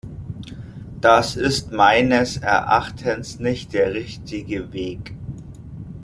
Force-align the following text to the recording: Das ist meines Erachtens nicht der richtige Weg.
Das 0.99 1.35
ist 1.35 1.73
meines 1.73 2.37
Erachtens 2.37 3.37
nicht 3.39 3.71
der 3.73 3.93
richtige 3.93 4.73
Weg. 4.73 5.13